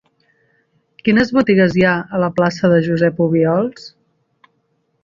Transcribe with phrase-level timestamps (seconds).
[1.07, 3.89] Quines botigues hi ha a la plaça de Josep Obiols?